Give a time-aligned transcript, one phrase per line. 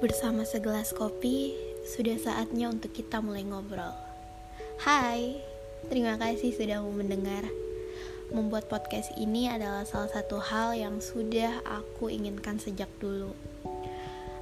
[0.00, 1.52] Bersama segelas kopi,
[1.84, 3.92] sudah saatnya untuk kita mulai ngobrol.
[4.80, 5.36] Hai,
[5.92, 7.44] terima kasih sudah mau mendengar.
[8.32, 13.36] Membuat podcast ini adalah salah satu hal yang sudah aku inginkan sejak dulu.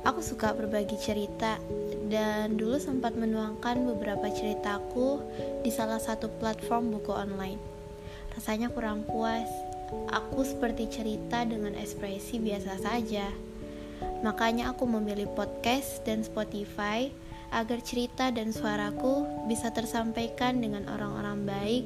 [0.06, 1.58] Aku suka berbagi cerita
[2.06, 5.18] dan dulu sempat menuangkan beberapa ceritaku
[5.66, 7.58] di salah satu platform buku online.
[8.38, 9.50] Rasanya kurang puas.
[10.06, 13.47] Aku seperti cerita dengan ekspresi biasa saja
[14.22, 17.10] Makanya aku memilih podcast dan Spotify
[17.48, 21.84] agar cerita dan suaraku bisa tersampaikan dengan orang-orang baik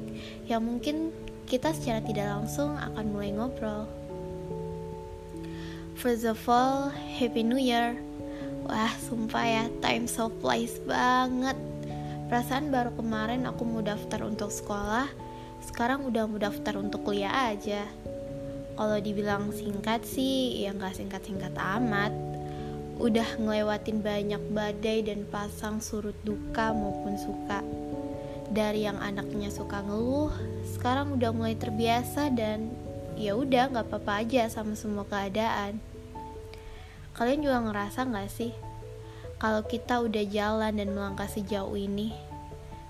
[0.49, 1.15] yang mungkin
[1.47, 3.87] kita secara tidak langsung akan mulai ngobrol.
[5.95, 7.95] First of all, Happy New Year.
[8.67, 11.55] Wah, sumpah ya, time so flies banget.
[12.27, 15.07] Perasaan baru kemarin aku mau daftar untuk sekolah,
[15.63, 17.87] sekarang udah mau daftar untuk kuliah aja.
[18.73, 22.09] Kalau dibilang singkat sih, ya nggak singkat-singkat amat.
[22.97, 27.61] Udah ngelewatin banyak badai dan pasang surut duka maupun suka.
[28.49, 30.33] Dari yang anaknya suka ngeluh,
[30.73, 32.73] sekarang udah mulai terbiasa dan
[33.13, 35.77] ya udah nggak apa-apa aja sama semua keadaan.
[37.13, 38.53] Kalian juga ngerasa nggak sih
[39.37, 42.09] kalau kita udah jalan dan melangkah sejauh ini?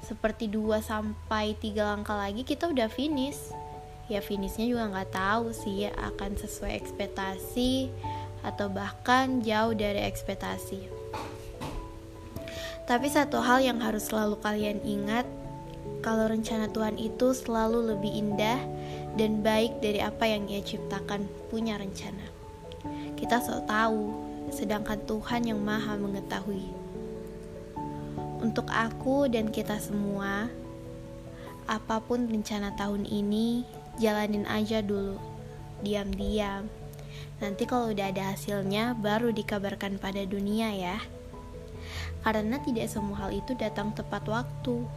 [0.04, 3.63] Seperti 2 sampai 3 langkah lagi kita udah finish
[4.12, 7.90] ya finishnya juga nggak tahu sih akan sesuai ekspektasi
[8.44, 11.04] atau bahkan jauh dari ekspektasi.
[12.84, 15.24] Tapi satu hal yang harus selalu kalian ingat,
[16.04, 18.60] kalau rencana Tuhan itu selalu lebih indah
[19.16, 22.28] dan baik dari apa yang Ia ciptakan punya rencana.
[23.16, 24.04] Kita sok tahu,
[24.52, 26.68] sedangkan Tuhan yang Maha mengetahui.
[28.44, 30.52] Untuk aku dan kita semua,
[31.64, 33.64] apa pun rencana tahun ini,
[34.02, 35.20] jalanin aja dulu.
[35.84, 36.70] Diam-diam.
[37.44, 40.98] Nanti kalau udah ada hasilnya baru dikabarkan pada dunia ya.
[42.24, 44.88] Karena tidak semua hal itu datang tepat waktu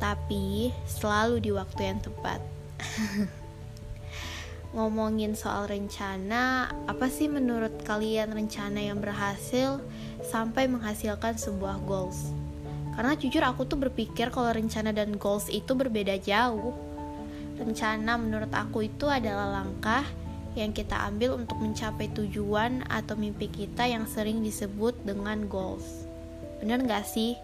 [0.00, 2.40] tapi selalu di waktu yang tepat.
[4.74, 9.78] Ngomongin soal rencana apa sih menurut kalian rencana yang berhasil
[10.24, 12.32] sampai menghasilkan sebuah goals?
[12.96, 16.89] Karena jujur aku tuh berpikir kalau rencana dan goals itu berbeda jauh
[17.60, 20.08] Rencana menurut aku itu adalah langkah
[20.56, 26.08] yang kita ambil untuk mencapai tujuan atau mimpi kita yang sering disebut dengan goals.
[26.64, 27.36] Bener gak sih?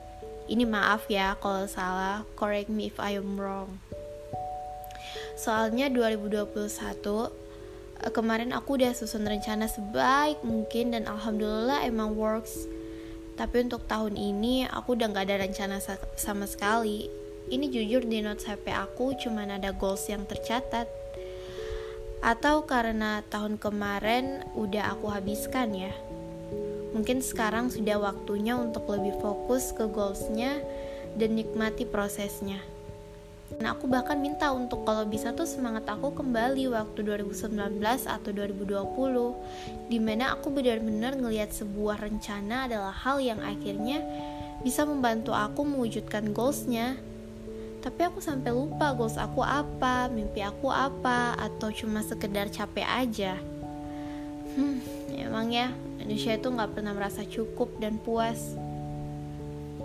[0.49, 3.77] Ini maaf ya kalau salah, correct me if I am wrong.
[5.37, 12.65] Soalnya 2021 eh, kemarin aku udah susun rencana sebaik mungkin dan alhamdulillah emang works.
[13.37, 15.77] Tapi untuk tahun ini aku udah gak ada rencana
[16.17, 20.91] sama sekali ini jujur di notes HP aku cuma ada goals yang tercatat.
[22.19, 25.95] Atau karena tahun kemarin udah aku habiskan ya.
[26.91, 30.59] Mungkin sekarang sudah waktunya untuk lebih fokus ke goalsnya
[31.15, 32.59] dan nikmati prosesnya.
[33.63, 37.79] Nah, aku bahkan minta untuk kalau bisa tuh semangat aku kembali waktu 2019
[38.11, 44.03] atau 2020 Di mana aku benar-benar ngelihat sebuah rencana adalah hal yang akhirnya
[44.67, 46.99] bisa membantu aku mewujudkan goalsnya
[47.87, 53.39] tapi aku sampai lupa goals aku apa, mimpi aku apa, atau cuma sekedar capek aja.
[54.59, 54.83] Hmm,
[55.15, 55.71] emang ya,
[56.03, 58.59] manusia itu nggak pernah merasa cukup dan puas.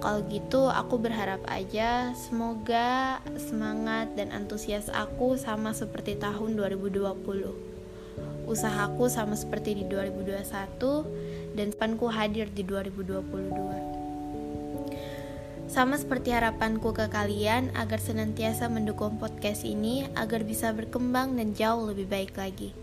[0.01, 7.05] Kalau gitu, aku berharap aja semoga semangat dan antusias aku sama seperti tahun 2020.
[8.49, 14.00] Usahaku sama seperti di 2021 dan depanku hadir di 2022.
[15.71, 21.87] Sama seperti harapanku ke kalian agar senantiasa mendukung podcast ini agar bisa berkembang dan jauh
[21.87, 22.75] lebih baik lagi.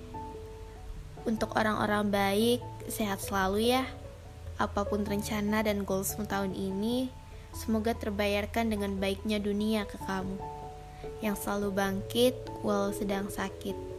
[1.29, 3.85] Untuk orang-orang baik, sehat selalu ya.
[4.57, 7.13] Apa pun rencana dan goalsmu tahun ini,
[7.53, 10.41] semoga terbayarkan dengan baiknya dunia ke kamu.
[11.21, 13.98] Yang selalu bangkit walau sedang sakit.